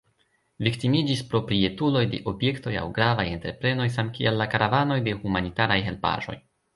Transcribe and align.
Viktimiĝis 0.67 1.19
proprietuloj 1.33 2.01
de 2.13 2.21
objektoj 2.31 2.73
aŭ 2.83 2.85
gravaj 2.95 3.25
entreprenoj 3.33 3.87
samkiel 3.99 4.41
la 4.43 4.49
karavanoj 4.55 4.97
de 5.09 5.15
humanitaraj 5.21 5.79
helpaĵoj. 5.89 6.39